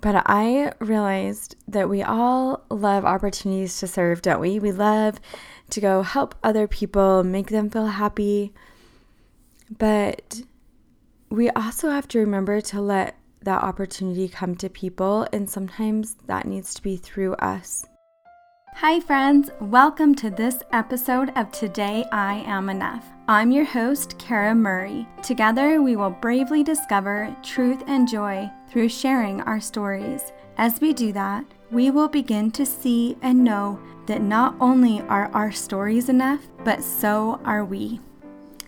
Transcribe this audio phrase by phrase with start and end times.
[0.00, 4.58] But I realized that we all love opportunities to serve, don't we?
[4.58, 5.20] We love
[5.70, 8.54] to go help other people, make them feel happy.
[9.78, 10.40] But
[11.28, 16.46] we also have to remember to let that opportunity come to people, and sometimes that
[16.46, 17.84] needs to be through us.
[18.74, 19.50] Hi, friends.
[19.60, 23.04] Welcome to this episode of Today I Am Enough.
[23.28, 25.06] I'm your host, Kara Murray.
[25.22, 30.32] Together, we will bravely discover truth and joy through sharing our stories.
[30.56, 35.28] As we do that, we will begin to see and know that not only are
[35.32, 37.98] our stories enough, but so are we.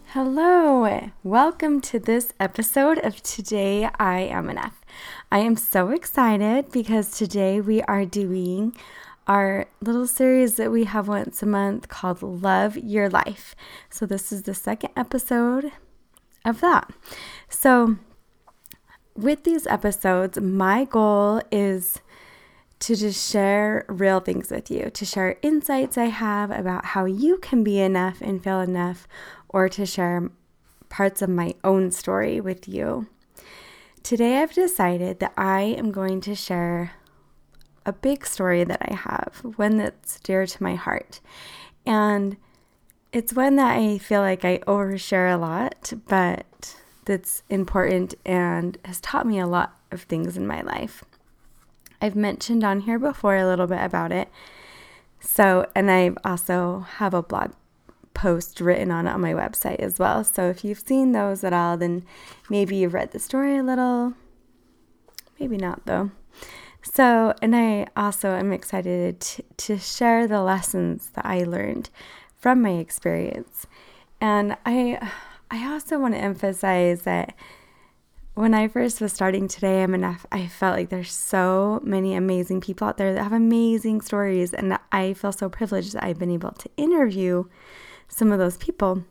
[0.07, 4.85] Hello, welcome to this episode of Today I Am Enough.
[5.31, 8.77] I am so excited because today we are doing
[9.29, 13.55] our little series that we have once a month called Love Your Life.
[13.89, 15.71] So, this is the second episode
[16.45, 16.91] of that.
[17.49, 17.99] So,
[19.15, 22.01] with these episodes, my goal is
[22.81, 27.39] to just share real things with you, to share insights I have about how you
[27.39, 29.07] can be enough and feel enough,
[29.49, 30.31] or to share
[30.89, 33.07] parts of my own story with you.
[34.03, 36.93] Today, I've decided that I am going to share
[37.87, 41.21] a big story that I have, one that's dear to my heart.
[41.87, 42.37] And
[43.13, 49.01] it's one that I feel like I overshare a lot, but that's important and has
[49.01, 51.05] taught me a lot of things in my life.
[52.01, 54.29] I've mentioned on here before a little bit about it.
[55.21, 57.53] So, and I also have a blog
[58.13, 60.25] post written on it on my website as well.
[60.25, 62.05] So, if you've seen those at all, then
[62.51, 64.15] maybe you've read the story a little.
[65.39, 66.11] Maybe not, though.
[66.83, 71.91] So, and I also am excited to, to share the lessons that I learned
[72.37, 73.67] from my experience.
[74.21, 75.13] And I
[75.53, 77.35] I also want to emphasize that
[78.33, 80.25] when I first was starting today, I'm enough.
[80.33, 84.79] I felt like there's so many amazing people out there that have amazing stories, and
[84.91, 87.45] I feel so privileged that I've been able to interview
[88.09, 89.05] some of those people.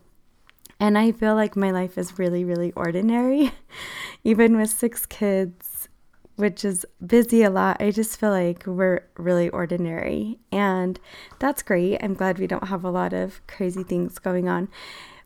[0.80, 3.52] And I feel like my life is really, really ordinary,
[4.24, 5.88] even with six kids
[6.36, 7.80] which is busy a lot.
[7.80, 10.98] I just feel like we're really ordinary, and
[11.38, 12.02] that's great.
[12.02, 14.68] I'm glad we don't have a lot of crazy things going on.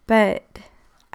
[0.06, 0.58] But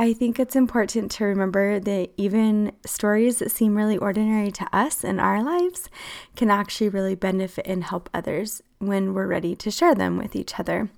[0.01, 5.03] I think it's important to remember that even stories that seem really ordinary to us
[5.03, 5.91] in our lives
[6.35, 10.59] can actually really benefit and help others when we're ready to share them with each
[10.59, 10.90] other.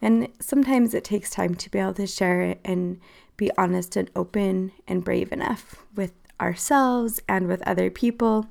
[0.00, 3.00] And sometimes it takes time to be able to share it and
[3.36, 8.46] be honest and open and brave enough with ourselves and with other people.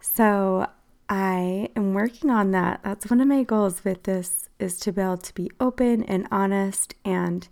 [0.00, 0.66] So
[1.08, 2.80] I am working on that.
[2.82, 6.26] That's one of my goals with this is to be able to be open and
[6.32, 7.46] honest and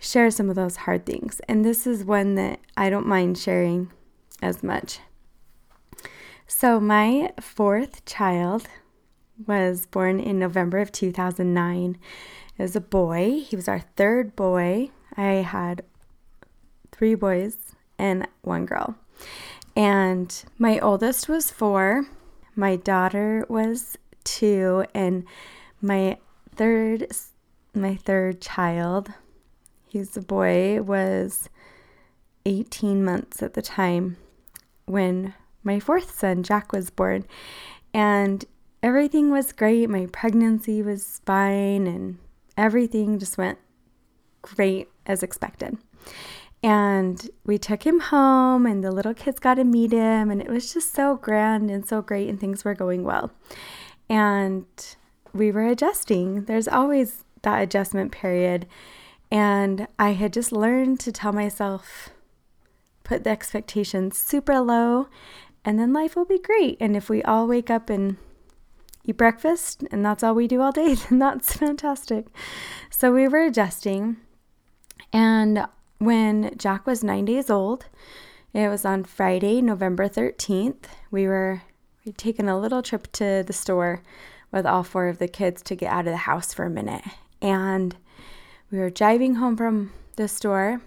[0.00, 1.40] share some of those hard things.
[1.48, 3.90] And this is one that I don't mind sharing
[4.40, 5.00] as much.
[6.46, 8.68] So my fourth child
[9.46, 11.98] was born in November of 2009.
[12.56, 13.40] It was a boy.
[13.46, 14.90] He was our third boy.
[15.16, 15.82] I had
[16.92, 17.56] three boys
[17.98, 18.96] and one girl.
[19.76, 22.06] And my oldest was four,
[22.56, 25.24] my daughter was two, and
[25.80, 26.18] my
[26.56, 27.06] third
[27.74, 29.10] my third child,
[29.88, 31.48] he's a boy, was
[32.46, 34.16] 18 months at the time
[34.86, 35.34] when
[35.64, 37.24] my fourth son, Jack, was born.
[37.92, 38.44] And
[38.82, 39.90] everything was great.
[39.90, 42.18] My pregnancy was fine, and
[42.56, 43.58] everything just went
[44.42, 45.78] great as expected.
[46.62, 50.48] And we took him home, and the little kids got to meet him, and it
[50.48, 53.30] was just so grand and so great, and things were going well.
[54.08, 54.64] And
[55.32, 56.44] we were adjusting.
[56.46, 58.66] There's always that adjustment period.
[59.30, 62.10] And I had just learned to tell myself,
[63.04, 65.08] put the expectations super low,
[65.64, 66.78] and then life will be great.
[66.80, 68.16] And if we all wake up and
[69.04, 72.26] eat breakfast and that's all we do all day, then that's fantastic.
[72.90, 74.16] So we were adjusting.
[75.12, 75.66] And
[75.98, 77.86] when Jack was nine days old,
[78.54, 80.84] it was on Friday, November 13th.
[81.10, 81.62] We were
[82.04, 84.02] we'd taken a little trip to the store
[84.50, 87.04] with all four of the kids to get out of the house for a minute.
[87.42, 87.96] And
[88.70, 90.80] we were driving home from the store,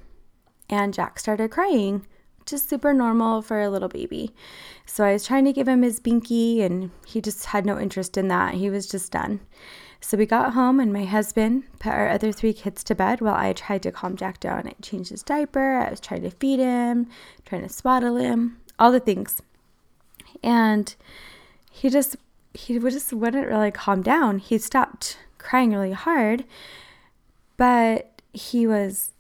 [0.70, 2.06] and Jack started crying,
[2.46, 4.34] just super normal for a little baby.
[4.86, 8.18] So I was trying to give him his binky, and he just had no interest
[8.18, 8.56] in that.
[8.56, 9.40] He was just done.
[10.00, 13.36] So we got home, and my husband put our other three kids to bed while
[13.36, 14.68] I tried to calm Jack down.
[14.68, 17.08] I changed his diaper, I was trying to feed him,
[17.46, 19.42] trying to swaddle him, all the things.
[20.44, 20.94] And
[21.72, 22.16] he just
[22.54, 24.40] he just wouldn't really calm down.
[24.40, 26.44] He stopped crying really hard,
[27.62, 29.12] but he was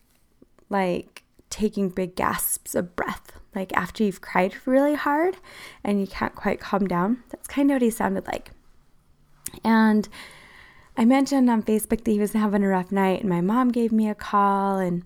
[0.67, 1.21] like
[1.51, 5.37] taking big gasps of breath, like after you've cried really hard
[5.83, 7.21] and you can't quite calm down.
[7.29, 8.49] That's kind of what he sounded like.
[9.63, 10.09] And
[10.97, 13.91] I mentioned on Facebook that he was having a rough night, and my mom gave
[13.91, 15.03] me a call, and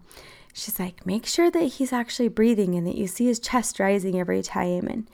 [0.54, 4.18] she's like, make sure that he's actually breathing and that you see his chest rising
[4.18, 4.88] every time.
[4.88, 5.10] And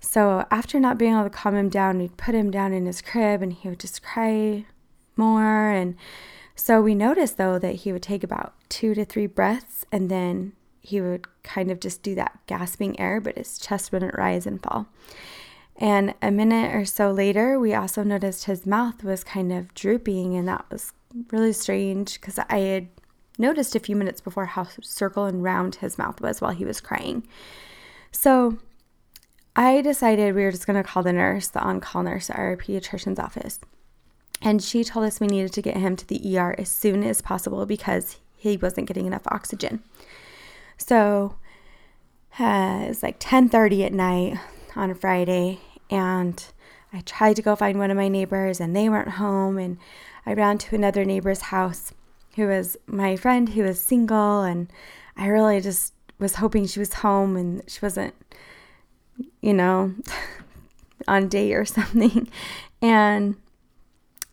[0.00, 3.02] so after not being able to calm him down, we'd put him down in his
[3.02, 4.64] crib, and he would just cry
[5.18, 5.68] more.
[5.68, 5.96] And
[6.54, 10.52] so we noticed though that he would take about two to three breaths, and then
[10.80, 14.62] he would kind of just do that gasping air, but his chest wouldn't rise and
[14.62, 14.86] fall.
[15.76, 20.36] And a minute or so later, we also noticed his mouth was kind of drooping,
[20.36, 20.92] and that was
[21.30, 22.88] really strange because I had
[23.38, 26.80] noticed a few minutes before how circle and round his mouth was while he was
[26.80, 27.26] crying.
[28.10, 28.58] So
[29.56, 32.38] I decided we were just going to call the nurse, the on call nurse at
[32.38, 33.58] our pediatrician's office.
[34.42, 37.20] And she told us we needed to get him to the ER as soon as
[37.20, 39.82] possible because he wasn't getting enough oxygen.
[40.76, 41.36] So
[42.40, 44.38] uh, it was like 10:30 at night
[44.74, 45.60] on a Friday,
[45.90, 46.44] and
[46.92, 49.58] I tried to go find one of my neighbors, and they weren't home.
[49.58, 49.78] And
[50.26, 51.92] I ran to another neighbor's house,
[52.34, 54.68] who was my friend who was single, and
[55.16, 58.14] I really just was hoping she was home and she wasn't,
[59.40, 59.94] you know,
[61.08, 62.28] on date or something.
[62.84, 63.36] And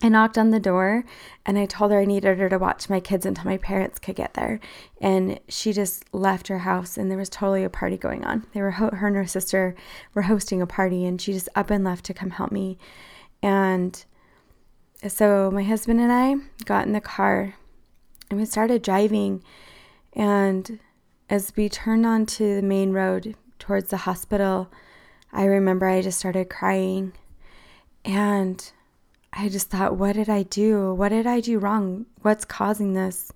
[0.02, 1.04] I knocked on the door
[1.44, 4.16] and I told her I needed her to watch my kids until my parents could
[4.16, 4.58] get there.
[5.00, 8.46] And she just left her house and there was totally a party going on.
[8.54, 9.74] They were her and her sister
[10.14, 12.78] were hosting a party and she just up and left to come help me.
[13.42, 14.02] And
[15.06, 17.54] so my husband and I got in the car
[18.30, 19.42] and we started driving
[20.14, 20.80] and
[21.28, 24.70] as we turned onto the main road towards the hospital,
[25.32, 27.12] I remember I just started crying
[28.04, 28.72] and
[29.32, 30.92] I just thought, what did I do?
[30.94, 32.06] What did I do wrong?
[32.22, 33.32] What's causing this?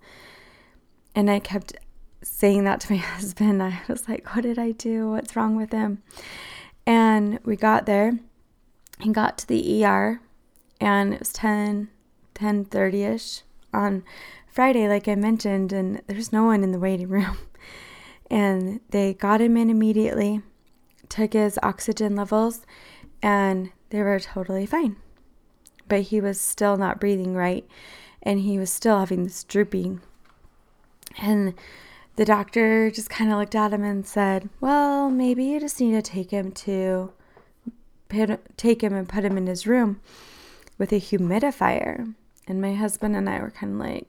[1.15, 1.75] And I kept
[2.21, 3.63] saying that to my husband.
[3.63, 5.11] I was like, what did I do?
[5.11, 6.03] What's wrong with him?
[6.85, 8.19] And we got there
[8.99, 10.21] and got to the ER
[10.79, 11.89] and it was 10
[12.33, 13.43] 10 30ish
[13.73, 14.03] on
[14.47, 17.37] Friday like I mentioned and there's no one in the waiting room.
[18.27, 20.41] And they got him in immediately,
[21.09, 22.65] took his oxygen levels
[23.21, 24.95] and they were totally fine
[25.87, 27.65] but he was still not breathing right
[28.25, 30.01] and he was still having this drooping.
[31.19, 31.53] And
[32.15, 35.91] the doctor just kind of looked at him and said, Well, maybe you just need
[35.91, 37.13] to take him to
[38.57, 39.99] take him and put him in his room
[40.77, 42.13] with a humidifier.
[42.47, 44.07] And my husband and I were kind of like,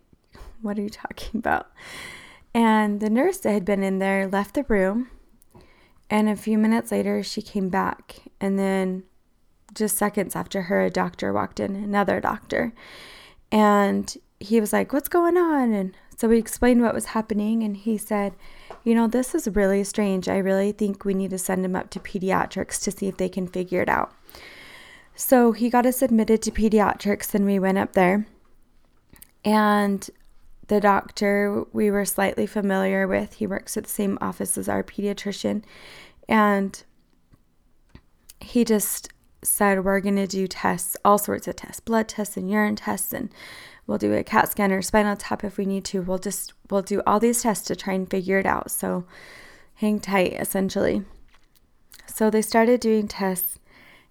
[0.62, 1.70] What are you talking about?
[2.54, 5.10] And the nurse that had been in there left the room.
[6.08, 8.16] And a few minutes later, she came back.
[8.40, 9.02] And then
[9.76, 12.72] just seconds after her, a doctor walked in, another doctor.
[13.52, 15.72] And he was like, What's going on?
[15.72, 17.62] And so we explained what was happening.
[17.62, 18.34] And he said,
[18.84, 20.28] You know, this is really strange.
[20.28, 23.28] I really think we need to send him up to pediatrics to see if they
[23.28, 24.12] can figure it out.
[25.14, 28.26] So he got us admitted to pediatrics and we went up there.
[29.44, 30.08] And
[30.68, 34.82] the doctor we were slightly familiar with, he works at the same office as our
[34.82, 35.62] pediatrician.
[36.28, 36.82] And
[38.40, 39.08] he just
[39.42, 43.12] said we're going to do tests, all sorts of tests, blood tests and urine tests,
[43.12, 43.30] and
[43.86, 46.02] we'll do a CAT scan or spinal tap if we need to.
[46.02, 48.70] We'll just we'll do all these tests to try and figure it out.
[48.70, 49.04] So
[49.74, 51.04] hang tight, essentially.
[52.06, 53.58] So they started doing tests,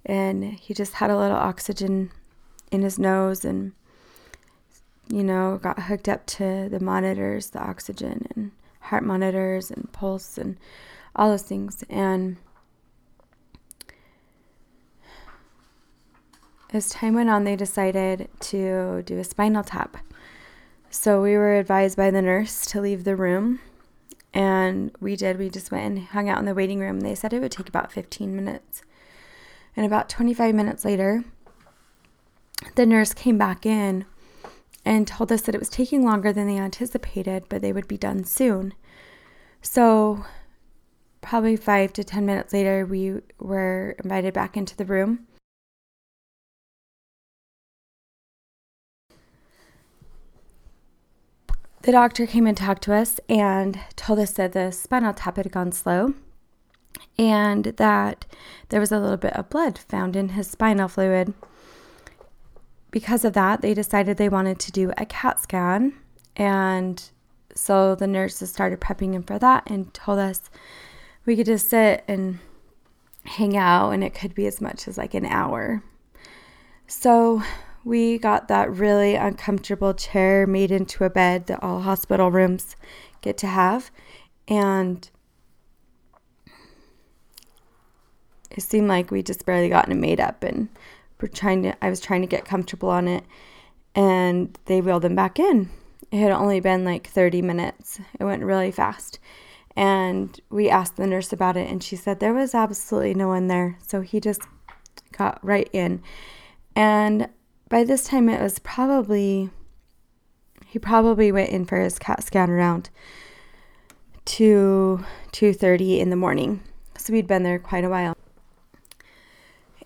[0.06, 2.12] and he just had a little oxygen
[2.72, 3.74] in his nose, and
[5.08, 8.52] you know got hooked up to the monitors, the oxygen and
[8.82, 10.58] heart monitors and pulse and
[11.16, 12.38] all those things, and
[16.76, 19.96] As time went on, they decided to do a spinal tap.
[20.90, 23.62] So we were advised by the nurse to leave the room.
[24.34, 25.40] And we did.
[25.40, 27.00] We just went and hung out in the waiting room.
[27.00, 28.82] They said it would take about 15 minutes.
[29.78, 31.24] And about 25 minutes later,
[32.76, 34.04] the nurse came back in
[34.84, 37.98] and told us that it was taking longer than they anticipated, but they would be
[37.98, 38.74] done soon.
[39.62, 40.26] So,
[41.22, 45.26] probably five to 10 minutes later, we were invited back into the room.
[51.86, 55.52] The doctor came and talked to us and told us that the spinal tap had
[55.52, 56.16] gone slow
[57.16, 58.26] and that
[58.70, 61.36] there was a little bit of blood found in his spinal fluid.
[62.90, 65.94] Because of that, they decided they wanted to do a CAT scan.
[66.36, 67.08] And
[67.54, 70.42] so the nurses started prepping him for that and told us
[71.24, 72.40] we could just sit and
[73.26, 75.84] hang out, and it could be as much as like an hour.
[76.88, 77.44] So
[77.86, 82.76] we got that really uncomfortable chair made into a bed that all hospital rooms
[83.22, 83.92] get to have.
[84.48, 85.08] And
[88.50, 90.68] it seemed like we just barely gotten it made up and
[91.22, 93.24] we're trying to I was trying to get comfortable on it
[93.94, 95.70] and they wheeled him back in.
[96.12, 98.00] It had only been like 30 minutes.
[98.20, 99.20] It went really fast.
[99.76, 103.48] And we asked the nurse about it and she said there was absolutely no one
[103.48, 103.78] there.
[103.86, 104.42] So he just
[105.12, 106.02] got right in.
[106.76, 107.30] And
[107.70, 109.50] by this time it was probably
[110.66, 112.90] he probably went in for his CAT scan around
[114.26, 116.62] 2 2:30 in the morning.
[116.98, 118.16] So we'd been there quite a while.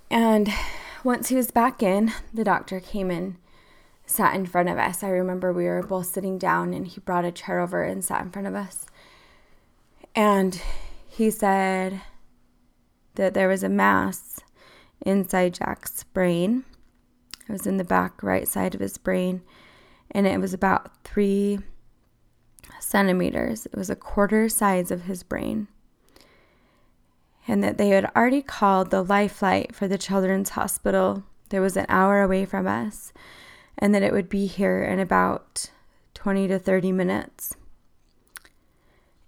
[0.09, 0.49] And
[1.03, 3.37] once he was back in, the doctor came in,
[4.05, 5.03] sat in front of us.
[5.03, 8.21] I remember we were both sitting down and he brought a chair over and sat
[8.21, 8.85] in front of us.
[10.15, 10.59] And
[11.07, 12.01] he said
[13.15, 14.39] that there was a mass
[15.05, 16.63] inside Jack's brain.
[17.49, 19.41] It was in the back right side of his brain,
[20.11, 21.57] and it was about three
[22.79, 23.65] centimeters.
[23.65, 25.67] It was a quarter size of his brain.
[27.47, 31.75] And that they had already called the life flight for the children's hospital that was
[31.75, 33.11] an hour away from us,
[33.79, 35.71] and that it would be here in about
[36.13, 37.55] 20 to 30 minutes.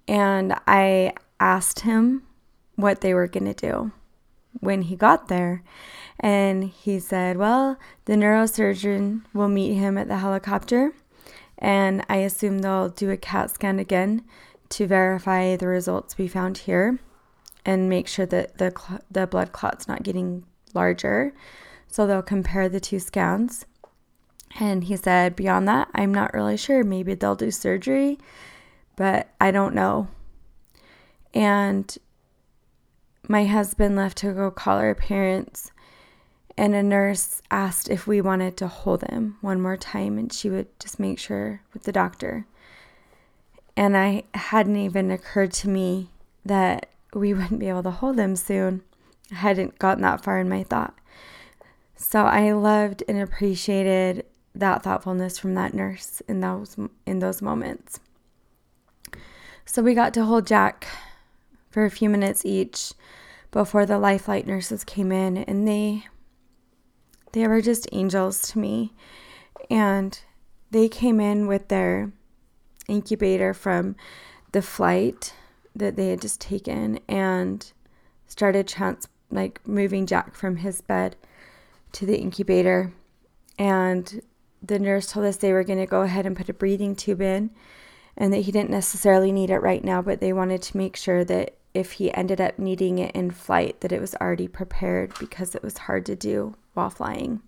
[0.08, 2.22] And I asked him
[2.76, 3.92] what they were going to do
[4.62, 5.64] when he got there.
[6.20, 10.94] And he said, Well, the neurosurgeon will meet him at the helicopter.
[11.58, 14.24] And I assume they'll do a CAT scan again
[14.70, 17.00] to verify the results we found here
[17.66, 21.34] and make sure that the, cl- the blood clot's not getting larger.
[21.88, 23.66] So they'll compare the two scans.
[24.60, 26.84] And he said, Beyond that, I'm not really sure.
[26.84, 28.18] Maybe they'll do surgery,
[28.96, 30.08] but I don't know.
[31.34, 31.98] And
[33.28, 35.72] my husband left to go call our parents,
[36.58, 40.50] and a nurse asked if we wanted to hold him one more time, and she
[40.50, 42.46] would just make sure with the doctor.
[43.78, 46.10] And I hadn't even occurred to me
[46.46, 48.84] that we wouldn't be able to hold him soon.
[49.32, 50.94] I hadn't gotten that far in my thought.
[51.96, 54.26] So I loved and appreciated
[54.56, 56.76] that thoughtfulness from that nurse in those
[57.06, 58.00] in those moments.
[59.66, 60.88] So we got to hold Jack
[61.72, 62.94] for a few minutes each
[63.50, 66.06] before the lifeline nurses came in and they
[67.34, 68.94] they were just angels to me.
[69.70, 70.20] And
[70.70, 72.12] they came in with their
[72.88, 73.96] incubator from
[74.52, 75.34] the flight
[75.76, 77.72] that they had just taken and
[78.28, 81.16] started trans like moving Jack from his bed
[81.94, 82.92] to the incubator.
[83.58, 84.22] And
[84.62, 87.22] the nurse told us they were going to go ahead and put a breathing tube
[87.22, 87.52] in
[88.18, 91.24] and that he didn't necessarily need it right now but they wanted to make sure
[91.24, 95.56] that if he ended up needing it in flight, that it was already prepared because
[95.56, 97.42] it was hard to do while flying.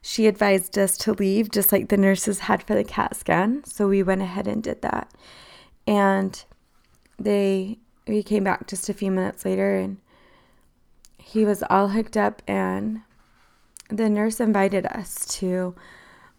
[0.00, 3.88] She advised us to leave just like the nurses had for the CAT scan, so
[3.88, 5.10] we went ahead and did that.
[5.86, 6.44] And
[7.18, 9.98] they we came back just a few minutes later and
[11.18, 13.00] he was all hooked up and
[13.88, 15.74] the nurse invited us to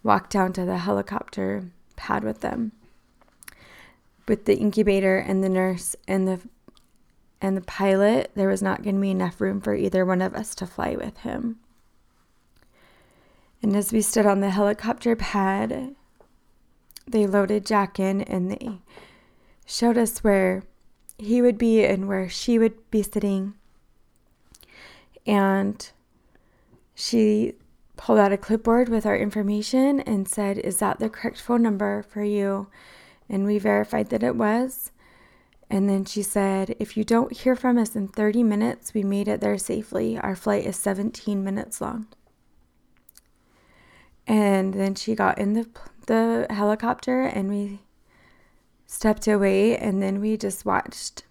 [0.03, 1.65] walk down to the helicopter
[1.97, 2.71] pad with them
[4.27, 6.39] with the incubator and the nurse and the
[7.39, 10.33] and the pilot, there was not going to be enough room for either one of
[10.33, 11.59] us to fly with him.
[13.61, 15.95] And as we stood on the helicopter pad,
[17.07, 18.79] they loaded Jack in and they
[19.67, 20.63] showed us where
[21.17, 23.53] he would be and where she would be sitting.
[25.25, 25.89] And
[26.95, 27.53] she
[27.97, 32.03] pulled out a clipboard with our information and said, Is that the correct phone number
[32.03, 32.67] for you?
[33.29, 34.91] And we verified that it was.
[35.69, 39.27] And then she said, If you don't hear from us in 30 minutes, we made
[39.27, 40.17] it there safely.
[40.17, 42.07] Our flight is 17 minutes long.
[44.25, 45.67] And then she got in the,
[46.05, 47.79] the helicopter and we
[48.85, 49.77] stepped away.
[49.77, 51.23] And then we just watched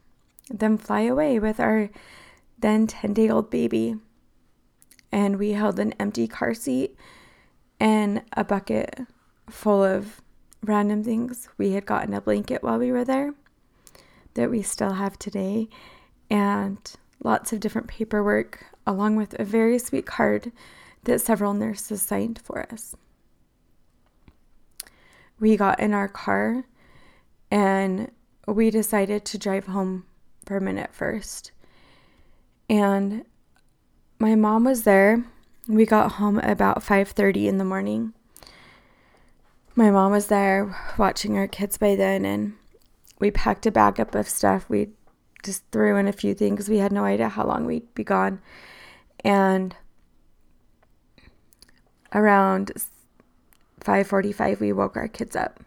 [0.51, 1.91] them fly away with our
[2.59, 3.97] then 10 day old baby.
[5.11, 6.97] And we held an empty car seat
[7.81, 9.01] and a bucket
[9.49, 10.21] full of
[10.63, 11.49] random things.
[11.59, 13.35] We had gotten a blanket while we were there
[14.35, 15.69] that we still have today,
[16.29, 16.79] and
[17.25, 20.53] lots of different paperwork, along with a very sweet card
[21.05, 22.95] that several nurses signed for us.
[25.41, 26.65] We got in our car
[27.51, 28.11] and
[28.47, 30.05] we decided to drive home
[30.45, 31.53] for a minute first.
[32.69, 33.25] And
[34.19, 35.25] my mom was there.
[35.69, 38.15] We got home about 5:30 in the morning
[39.77, 42.55] my mom was there watching our kids by then, and
[43.21, 44.69] we packed a bag up of stuff.
[44.69, 44.89] We
[45.43, 46.69] just threw in a few things.
[46.69, 48.41] We had no idea how long we'd be gone.
[49.25, 49.77] And
[52.15, 52.73] around
[53.81, 55.61] 5:45 we woke our kids up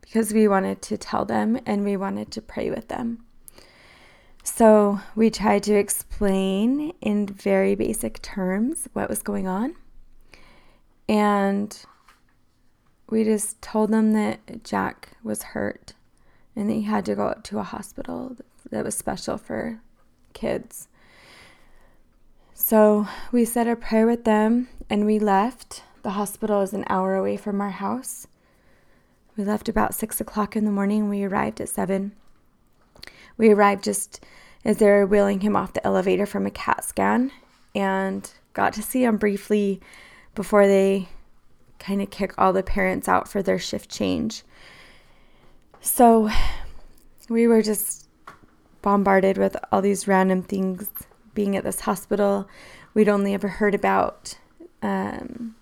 [0.00, 3.24] because we wanted to tell them and we wanted to pray with them.
[4.42, 9.74] So we tried to explain in very basic terms what was going on.
[11.08, 11.78] And
[13.08, 15.94] we just told them that Jack was hurt
[16.56, 18.36] and that he had to go to a hospital
[18.70, 19.80] that was special for
[20.32, 20.88] kids.
[22.54, 25.82] So we said a prayer with them and we left.
[26.02, 28.26] The hospital is an hour away from our house.
[29.36, 31.08] We left about six o'clock in the morning.
[31.08, 32.12] We arrived at seven.
[33.36, 34.24] We arrived just
[34.64, 37.32] as they were wheeling him off the elevator from a CAT scan
[37.74, 39.80] and got to see him briefly
[40.34, 41.08] before they
[41.84, 44.42] kind of kick all the parents out for their shift change.
[45.80, 46.30] So
[47.28, 48.08] we were just
[48.80, 50.88] bombarded with all these random things
[51.34, 52.48] being at this hospital.
[52.94, 54.38] We'd only ever heard about
[54.80, 55.56] um,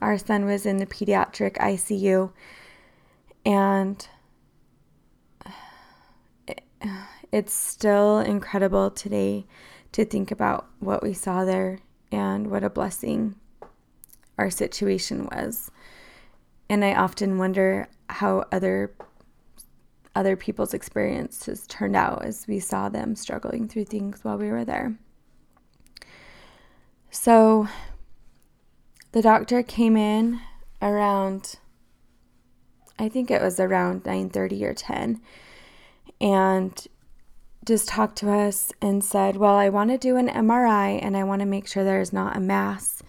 [0.00, 2.30] our son was in the pediatric ICU,
[3.44, 4.08] and
[6.46, 6.62] it,
[7.32, 9.46] it's still incredible today
[9.90, 11.80] to think about what we saw there
[12.12, 13.34] and what a blessing
[14.38, 15.70] our situation was.
[16.70, 18.92] And I often wonder how other
[20.14, 24.64] other people's experiences turned out as we saw them struggling through things while we were
[24.64, 24.98] there.
[27.10, 27.68] So
[29.12, 30.40] the doctor came in
[30.82, 31.56] around
[32.98, 35.20] I think it was around 9:30 or 10
[36.20, 36.86] and
[37.64, 41.22] just talked to us and said, "Well, I want to do an MRI and I
[41.22, 43.02] want to make sure there's not a mass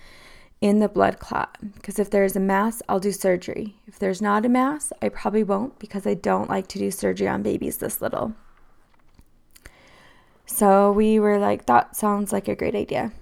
[0.62, 3.76] in the blood clot because if there's a mass, I'll do surgery.
[3.88, 7.28] If there's not a mass, I probably won't because I don't like to do surgery
[7.28, 8.34] on babies this little.
[10.46, 13.14] So we were like, that sounds like a great idea.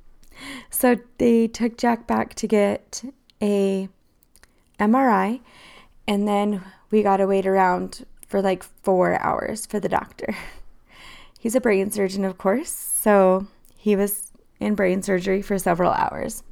[0.70, 3.04] so they took Jack back to get
[3.40, 3.88] a
[4.80, 5.40] MRI,
[6.08, 10.34] and then we got to wait around for like four hours for the doctor.
[11.38, 13.46] He's a brain surgeon, of course, so
[13.76, 16.42] he was in brain surgery for several hours.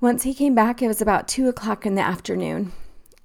[0.00, 2.72] Once he came back, it was about two o'clock in the afternoon.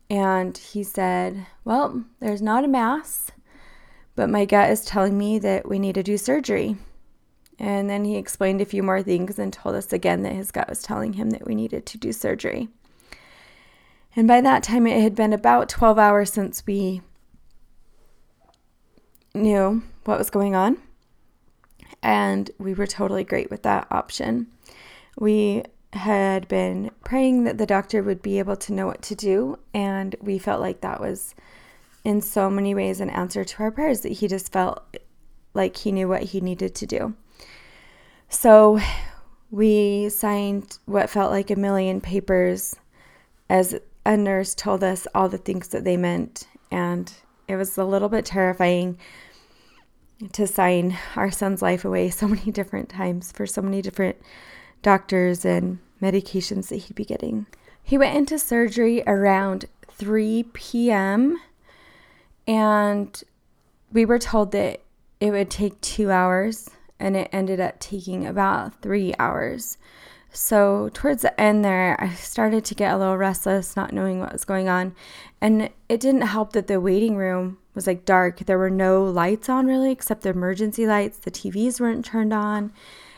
[0.10, 3.32] And he said, Well, there's not a mass,
[4.16, 6.76] but my gut is telling me that we need to do surgery.
[7.58, 10.68] And then he explained a few more things and told us again that his gut
[10.68, 12.68] was telling him that we needed to do surgery.
[14.18, 17.02] And by that time, it had been about 12 hours since we
[19.34, 20.78] knew what was going on.
[22.04, 24.48] And we were totally great with that option.
[25.18, 25.64] We
[25.96, 29.58] had been praying that the doctor would be able to know what to do.
[29.74, 31.36] And we felt like that was,
[32.04, 34.84] in so many ways, an answer to our prayers, that he just felt
[35.54, 37.16] like he knew what he needed to do.
[38.30, 38.80] So
[39.52, 42.76] we signed what felt like a million papers
[43.50, 46.48] as a nurse told us all the things that they meant.
[46.72, 47.12] And
[47.48, 48.98] it was a little bit terrifying
[50.34, 54.18] to sign our son's life away so many different times for so many different
[54.82, 57.46] doctors and medications that he'd be getting.
[57.82, 61.40] He went into surgery around 3 p.m.
[62.48, 63.24] and
[63.92, 64.82] we were told that
[65.20, 69.78] it would take two hours and it ended up taking about three hours.
[70.32, 74.34] So, towards the end there, I started to get a little restless, not knowing what
[74.34, 74.94] was going on.
[75.40, 78.40] And it didn't help that the waiting room was like dark.
[78.40, 81.20] There were no lights on really, except the emergency lights.
[81.20, 82.74] The TVs weren't turned on.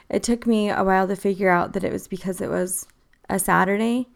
[0.10, 2.88] It took me a while to figure out that it was because it was
[3.30, 4.08] a Saturday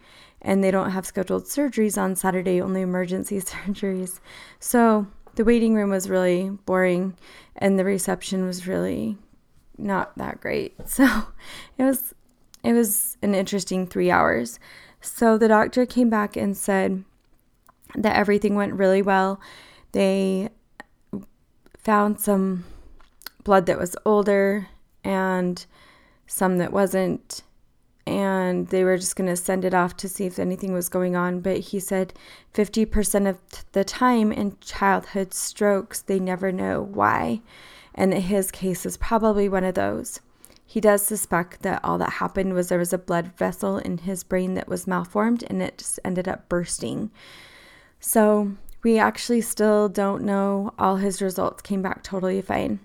[0.41, 4.19] and they don't have scheduled surgeries on Saturday, only emergency surgeries.
[4.59, 7.15] So the waiting room was really boring
[7.55, 9.17] and the reception was really
[9.77, 10.75] not that great.
[10.87, 11.05] So
[11.77, 12.13] it was
[12.63, 14.59] it was an interesting 3 hours.
[15.01, 17.03] So the doctor came back and said
[17.95, 19.41] that everything went really well.
[19.93, 20.49] They
[21.77, 22.65] found some
[23.43, 24.67] blood that was older
[25.03, 25.65] and
[26.31, 27.43] some that wasn't.
[28.07, 31.15] And they were just going to send it off to see if anything was going
[31.15, 31.41] on.
[31.41, 32.13] But he said
[32.53, 33.39] 50% of
[33.73, 37.41] the time in childhood strokes, they never know why.
[37.93, 40.21] And that his case is probably one of those.
[40.65, 44.23] He does suspect that all that happened was there was a blood vessel in his
[44.23, 47.11] brain that was malformed and it just ended up bursting.
[47.99, 50.73] So we actually still don't know.
[50.79, 52.79] All his results came back totally fine.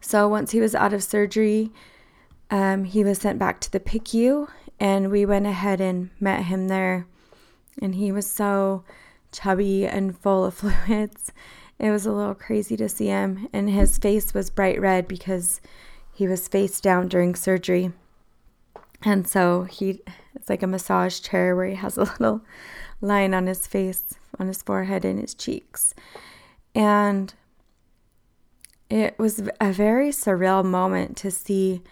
[0.00, 1.70] So once he was out of surgery,
[2.50, 6.68] um, he was sent back to the PICU, and we went ahead and met him
[6.68, 7.06] there.
[7.80, 8.84] And he was so
[9.32, 10.54] chubby and full of
[10.86, 11.32] fluids.
[11.78, 15.60] It was a little crazy to see him, and his face was bright red because
[16.12, 17.92] he was face down during surgery.
[19.02, 20.00] And so he,
[20.34, 22.42] it's like a massage chair where he has a little
[23.00, 25.94] line on his face, on his forehead, and his cheeks.
[26.74, 27.34] And
[28.88, 31.82] it was a very surreal moment to see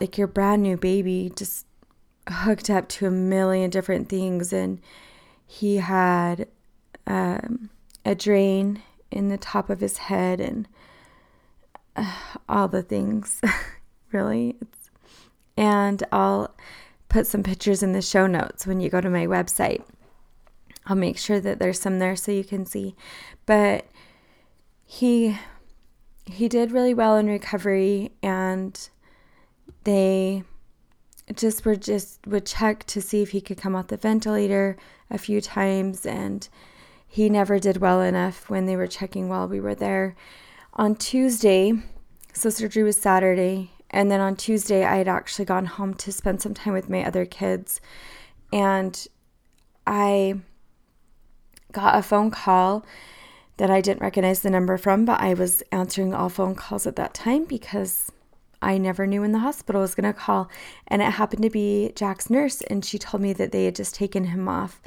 [0.00, 1.66] like your brand new baby just
[2.28, 4.80] hooked up to a million different things and
[5.46, 6.48] he had
[7.06, 7.70] um,
[8.04, 10.66] a drain in the top of his head and
[11.96, 12.12] uh,
[12.48, 13.40] all the things
[14.12, 14.56] really.
[14.60, 14.90] It's,
[15.56, 16.52] and i'll
[17.14, 19.84] put some pictures in the show notes when you go to my website.
[20.84, 22.96] I'll make sure that there's some there so you can see.
[23.46, 23.86] But
[24.84, 25.38] he
[26.26, 28.88] he did really well in recovery and
[29.84, 30.44] they
[31.34, 34.76] just were just would check to see if he could come off the ventilator
[35.10, 36.48] a few times and
[37.06, 40.16] he never did well enough when they were checking while we were there.
[40.74, 41.72] On tuesday
[42.34, 46.42] so surgery was saturday and then on tuesday i had actually gone home to spend
[46.42, 47.80] some time with my other kids
[48.52, 49.06] and
[49.86, 50.34] i
[51.70, 52.84] got a phone call
[53.56, 56.96] that i didn't recognize the number from but i was answering all phone calls at
[56.96, 58.10] that time because
[58.64, 60.50] I never knew when the hospital was going to call.
[60.88, 63.94] And it happened to be Jack's nurse, and she told me that they had just
[63.94, 64.80] taken him off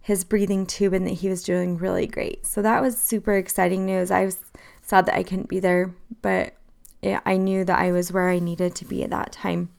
[0.00, 2.46] his breathing tube and that he was doing really great.
[2.46, 4.12] So that was super exciting news.
[4.12, 4.38] I was
[4.80, 6.54] sad that I couldn't be there, but
[7.02, 9.70] it, I knew that I was where I needed to be at that time.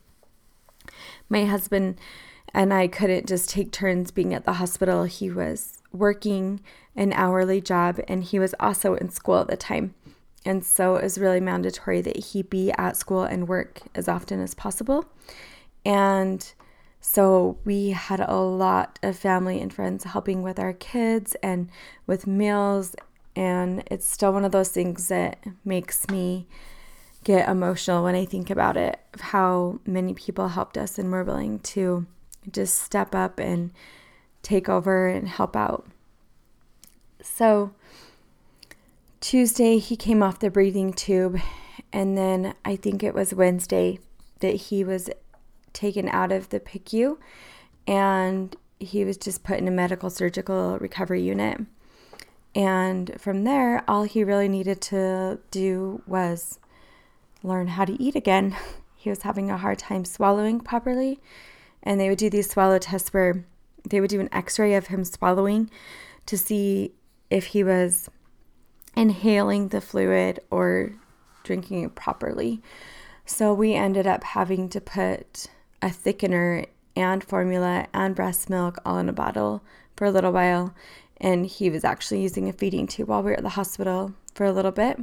[1.30, 1.98] My husband
[2.52, 5.04] and I couldn't just take turns being at the hospital.
[5.04, 6.60] He was working
[6.94, 9.94] an hourly job and he was also in school at the time.
[10.44, 14.40] And so it was really mandatory that he be at school and work as often
[14.40, 15.04] as possible.
[15.84, 16.52] And
[17.00, 21.70] so we had a lot of family and friends helping with our kids and
[22.06, 22.94] with meals.
[23.36, 26.46] And it's still one of those things that makes me
[27.24, 31.58] get emotional when I think about it, how many people helped us and were willing
[31.60, 32.06] to
[32.50, 33.70] just step up and
[34.42, 35.86] take over and help out.
[37.20, 37.72] So
[39.20, 41.40] Tuesday, he came off the breathing tube,
[41.92, 43.98] and then I think it was Wednesday
[44.40, 45.10] that he was
[45.72, 47.18] taken out of the PICU
[47.86, 51.60] and he was just put in a medical surgical recovery unit.
[52.54, 56.58] And from there, all he really needed to do was
[57.42, 58.56] learn how to eat again.
[59.00, 61.20] He was having a hard time swallowing properly.
[61.84, 63.44] And they would do these swallow tests where
[63.88, 65.70] they would do an x ray of him swallowing
[66.26, 66.90] to see
[67.30, 68.10] if he was
[68.98, 70.92] inhaling the fluid or
[71.44, 72.60] drinking it properly.
[73.24, 75.46] So we ended up having to put
[75.80, 79.62] a thickener and formula and breast milk all in a bottle
[79.96, 80.74] for a little while.
[81.18, 84.44] And he was actually using a feeding tube while we were at the hospital for
[84.44, 84.98] a little bit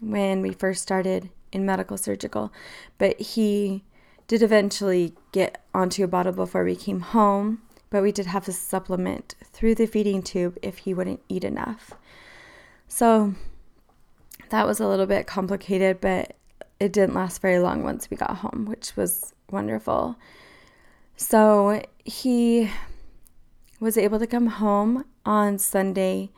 [0.00, 2.52] when we first started in medical surgical.
[2.98, 3.82] But he
[4.28, 7.62] did eventually get onto a bottle before we came home.
[7.90, 11.94] But we did have to supplement through the feeding tube if he wouldn't eat enough.
[12.88, 13.34] So
[14.50, 16.36] that was a little bit complicated, but
[16.80, 20.16] it didn't last very long once we got home, which was wonderful.
[21.16, 22.70] So he
[23.80, 26.30] was able to come home on Sunday.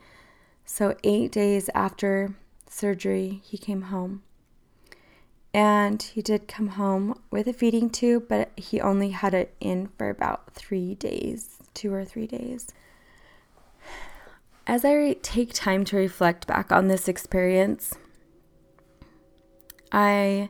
[0.65, 2.35] So, eight days after
[2.69, 4.23] surgery, he came home.
[5.53, 9.87] And he did come home with a feeding tube, but he only had it in
[9.97, 12.67] for about three days, two or three days.
[14.67, 17.93] As I take time to reflect back on this experience,
[19.93, 20.49] I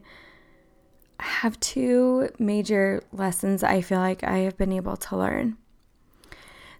[1.20, 5.58] have two major lessons I feel like I have been able to learn.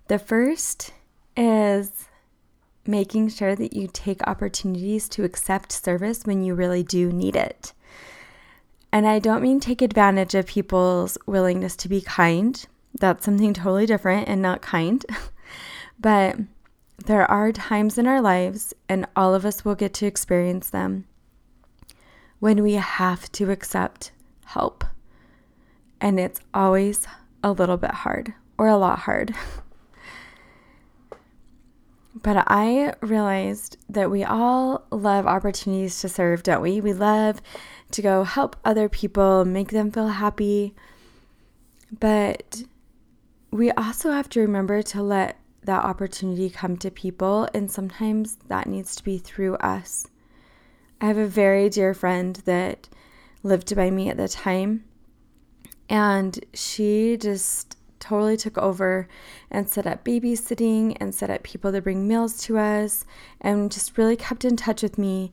[0.08, 0.94] The first
[1.36, 2.08] is
[2.88, 7.72] making sure that you take opportunities to accept service when you really do need it.
[8.92, 12.66] And I don't mean take advantage of people's willingness to be kind.
[13.00, 15.06] That's something totally different and not kind.
[16.00, 16.38] but
[17.06, 21.06] there are times in our lives, and all of us will get to experience them,
[22.40, 24.12] when we have to accept
[24.46, 24.84] help.
[26.02, 27.08] And it's always
[27.44, 29.34] a little bit hard or a lot hard.
[32.16, 36.82] but I realized that we all love opportunities to serve, don't we?
[36.82, 37.42] We love
[37.92, 40.74] to go help other people, make them feel happy.
[42.00, 42.64] But
[43.52, 48.68] we also have to remember to let that opportunity come to people, and sometimes that
[48.68, 50.08] needs to be through us.
[51.00, 52.90] I have a very dear friend that
[53.44, 54.86] lived by me at the time,
[55.88, 59.08] and she just totally took over
[59.52, 63.06] and set up babysitting and set up people to bring meals to us
[63.42, 65.32] and just really kept in touch with me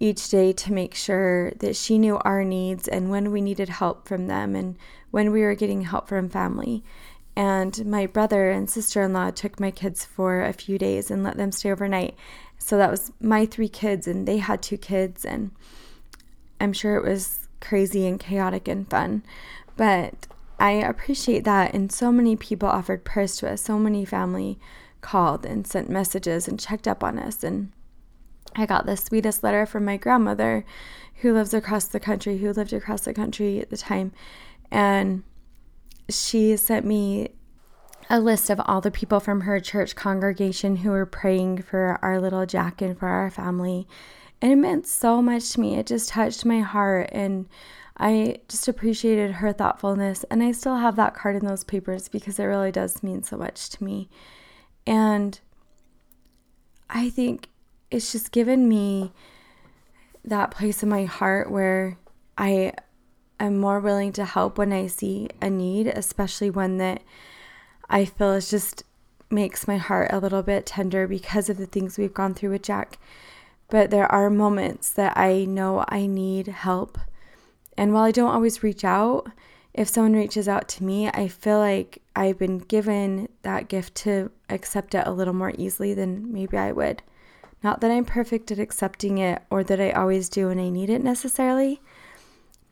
[0.00, 4.08] each day to make sure that she knew our needs and when we needed help
[4.08, 4.76] from them and
[5.10, 6.82] when we were getting help from family.
[7.34, 11.24] And my brother and sister in law took my kids for a few days and
[11.24, 12.14] let them stay overnight.
[12.58, 15.50] So that was my three kids, and they had two kids, and
[16.60, 19.22] I'm sure it was crazy and chaotic and fun.
[19.76, 20.26] But
[20.58, 21.74] I appreciate that.
[21.74, 23.62] And so many people offered prayers to us.
[23.62, 24.58] So many family
[25.00, 27.42] called and sent messages and checked up on us.
[27.42, 27.72] And
[28.54, 30.64] I got the sweetest letter from my grandmother
[31.16, 34.12] who lives across the country, who lived across the country at the time.
[34.70, 35.24] And
[36.12, 37.30] she sent me
[38.10, 42.20] a list of all the people from her church congregation who were praying for our
[42.20, 43.86] little Jack and for our family.
[44.40, 45.78] And it meant so much to me.
[45.78, 47.08] It just touched my heart.
[47.12, 47.48] And
[47.96, 50.24] I just appreciated her thoughtfulness.
[50.24, 53.36] And I still have that card in those papers because it really does mean so
[53.36, 54.08] much to me.
[54.86, 55.38] And
[56.90, 57.48] I think
[57.90, 59.12] it's just given me
[60.24, 61.98] that place in my heart where
[62.36, 62.72] I
[63.40, 67.02] am more willing to help when I see a need, especially one that
[67.88, 68.84] I feel is just
[69.30, 72.62] makes my heart a little bit tender because of the things we've gone through with
[72.62, 72.98] Jack.
[73.68, 76.98] But there are moments that I know I need help
[77.76, 79.28] and while I don't always reach out,
[79.74, 84.30] if someone reaches out to me, I feel like I've been given that gift to
[84.50, 87.02] accept it a little more easily than maybe I would.
[87.62, 90.90] Not that I'm perfect at accepting it or that I always do when I need
[90.90, 91.80] it necessarily,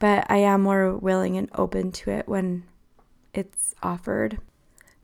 [0.01, 2.65] but I am more willing and open to it when
[3.33, 4.39] it's offered.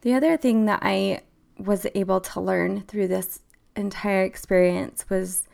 [0.00, 1.20] The other thing that I
[1.58, 3.40] was able to learn through this
[3.76, 5.44] entire experience was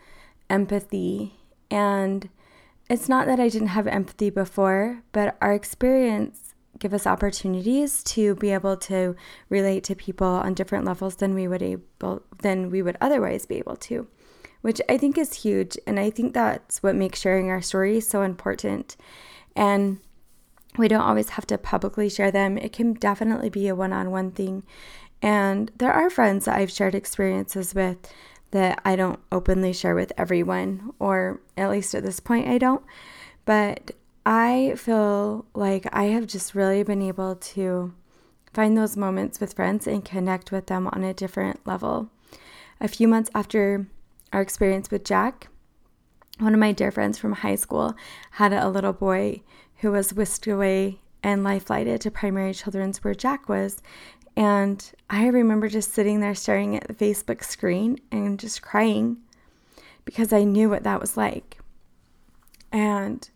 [0.49, 1.35] empathy
[1.69, 2.29] and
[2.89, 8.35] it's not that I didn't have empathy before, but our experience give us opportunities to
[8.35, 9.15] be able to
[9.49, 13.55] relate to people on different levels than we would able than we would otherwise be
[13.55, 14.07] able to,
[14.61, 18.21] which I think is huge and I think that's what makes sharing our stories so
[18.21, 18.97] important.
[19.55, 19.99] And
[20.77, 22.57] we don't always have to publicly share them.
[22.57, 24.63] It can definitely be a one-on-one thing.
[25.21, 27.97] And there are friends that I've shared experiences with
[28.51, 32.83] that I don't openly share with everyone, or at least at this point, I don't.
[33.45, 33.91] But
[34.25, 37.93] I feel like I have just really been able to
[38.53, 42.09] find those moments with friends and connect with them on a different level.
[42.79, 43.87] A few months after
[44.31, 45.47] our experience with Jack,
[46.43, 47.95] one of my dear friends from high school
[48.31, 49.41] had a little boy
[49.77, 53.81] who was whisked away and life flighted to primary children's where Jack was.
[54.35, 59.17] And I remember just sitting there staring at the Facebook screen and just crying
[60.05, 61.59] because I knew what that was like.
[62.71, 63.29] And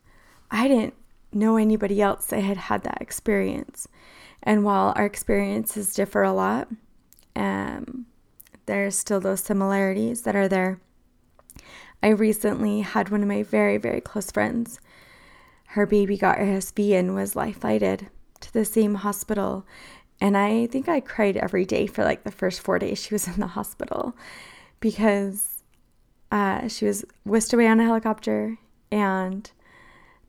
[0.52, 0.96] I didn't
[1.32, 3.88] know anybody else that had had that experience.
[4.44, 6.68] And while our experiences differ a lot,
[7.36, 8.06] um,
[8.66, 10.80] there's still those similarities that are there.
[12.02, 14.80] I recently had one of my very, very close friends.
[15.68, 19.66] Her baby got RSV and was life flighted to the same hospital
[20.20, 23.28] and I think I cried every day for like the first four days she was
[23.28, 24.16] in the hospital
[24.80, 25.64] because
[26.32, 28.58] uh, she was whisked away on a helicopter
[28.92, 29.50] and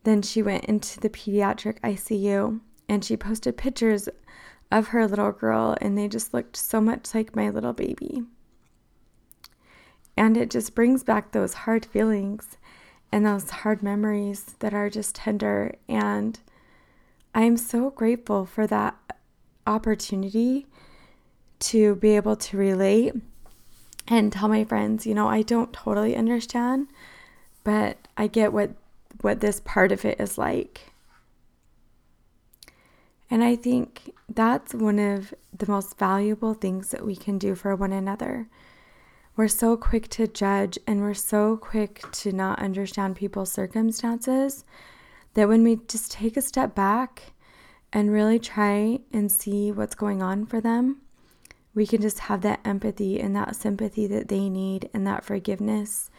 [0.04, 4.08] then she went into the pediatric ICU and she posted pictures
[4.70, 8.22] of her little girl and they just looked so much like my little baby.
[10.18, 12.56] And it just brings back those hard feelings
[13.12, 15.76] and those hard memories that are just tender.
[15.88, 16.40] And
[17.36, 18.96] I'm so grateful for that
[19.64, 20.66] opportunity
[21.60, 23.14] to be able to relate
[24.08, 26.88] and tell my friends, you know, I don't totally understand,
[27.62, 28.70] but I get what
[29.20, 30.92] what this part of it is like.
[33.30, 37.76] And I think that's one of the most valuable things that we can do for
[37.76, 38.48] one another.
[39.38, 44.64] We're so quick to judge and we're so quick to not understand people's circumstances
[45.34, 47.34] that when we just take a step back
[47.92, 51.02] and really try and see what's going on for them,
[51.72, 56.10] we can just have that empathy and that sympathy that they need, and that forgiveness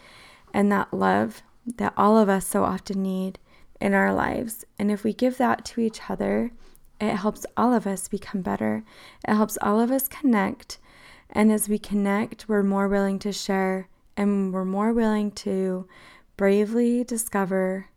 [0.54, 1.44] and that love
[1.76, 3.38] that all of us so often need
[3.82, 4.64] in our lives.
[4.80, 6.54] And if we give that to each other,
[7.02, 8.86] it helps all of us become better.
[9.28, 10.78] It helps all of us connect.
[11.30, 13.88] And as we connect, we're more willing to share
[14.18, 15.88] and we're more willing to
[16.38, 17.88] bravely discover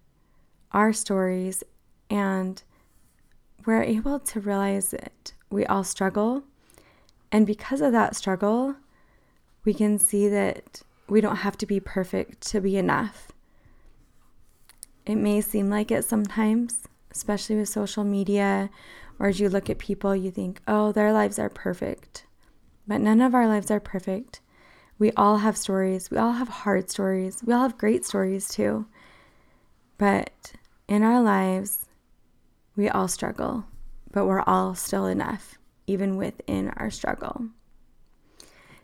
[0.72, 1.64] our stories
[2.10, 2.62] and
[3.64, 6.44] we're able to realize that we all struggle.
[7.30, 8.76] And because of that struggle,
[9.64, 13.28] we can see that we don't have to be perfect to be enough.
[15.06, 18.70] It may seem like it sometimes, especially with social media,
[19.18, 22.24] or as you look at people, you think, oh, their lives are perfect.
[22.86, 24.40] But none of our lives are perfect.
[24.98, 26.10] We all have stories.
[26.10, 27.42] We all have hard stories.
[27.44, 28.86] We all have great stories too.
[29.98, 30.52] But
[30.88, 31.86] in our lives,
[32.76, 33.64] we all struggle,
[34.10, 37.46] but we're all still enough, even within our struggle.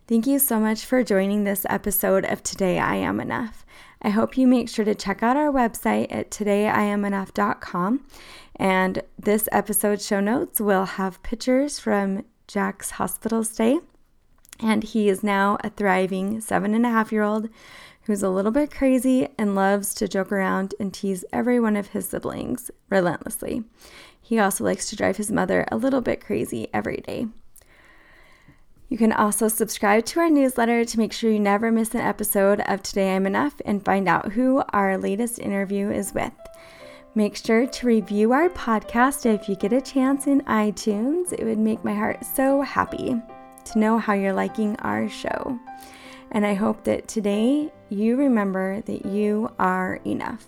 [0.06, 3.66] Thank you so much for joining this episode of Today I Am Enough.
[4.00, 8.06] I hope you make sure to check out our website at todayiamenough.com.
[8.56, 13.78] And this episode show notes will have pictures from Jack's hospital stay.
[14.58, 17.48] And he is now a thriving seven and a half year old
[18.04, 21.88] who's a little bit crazy and loves to joke around and tease every one of
[21.88, 23.62] his siblings relentlessly.
[24.20, 27.28] He also likes to drive his mother a little bit crazy every day.
[28.88, 32.60] You can also subscribe to our newsletter to make sure you never miss an episode
[32.60, 36.32] of Today I'm Enough and find out who our latest interview is with.
[37.18, 41.32] Make sure to review our podcast if you get a chance in iTunes.
[41.32, 43.20] It would make my heart so happy
[43.64, 45.58] to know how you're liking our show.
[46.30, 50.46] And I hope that today you remember that you are enough.